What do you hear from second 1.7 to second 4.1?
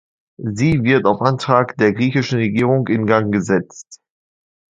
der griechischen Regierung in Gang gesetzt.